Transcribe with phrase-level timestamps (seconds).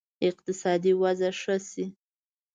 [0.29, 1.85] اقتصادي وضع ښه شي.